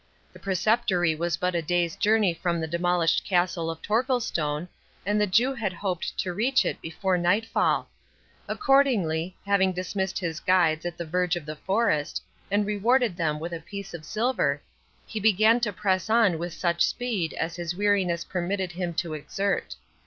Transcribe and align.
The 0.33 0.39
Preceptory 0.39 1.13
was 1.15 1.37
but 1.37 1.53
a 1.53 1.61
day's 1.61 1.95
journey 1.95 2.33
from 2.33 2.59
the 2.59 2.65
demolished 2.65 3.23
castle 3.23 3.69
of 3.69 3.83
Torquilstone, 3.83 4.67
and 5.05 5.21
the 5.21 5.27
Jew 5.27 5.53
had 5.53 5.73
hoped 5.73 6.17
to 6.17 6.33
reach 6.33 6.65
it 6.65 6.81
before 6.81 7.19
nightfall; 7.19 7.87
accordingly, 8.47 9.37
having 9.45 9.71
dismissed 9.73 10.17
his 10.17 10.39
guides 10.39 10.87
at 10.87 10.97
the 10.97 11.05
verge 11.05 11.35
of 11.35 11.45
the 11.45 11.55
forest, 11.55 12.23
and 12.49 12.65
rewarded 12.65 13.15
them 13.15 13.39
with 13.39 13.53
a 13.53 13.59
piece 13.59 13.93
of 13.93 14.03
silver, 14.03 14.59
he 15.05 15.19
began 15.19 15.59
to 15.59 15.71
press 15.71 16.09
on 16.09 16.39
with 16.39 16.53
such 16.53 16.83
speed 16.83 17.35
as 17.35 17.55
his 17.55 17.75
weariness 17.75 18.23
permitted 18.23 18.71
him 18.71 18.95
to 18.95 19.13
exert. 19.13 19.75